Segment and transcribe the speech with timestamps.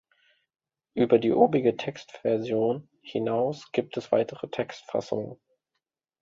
[0.95, 5.39] Über die obige Textversion hinaus gibt es weitere Textfassungen.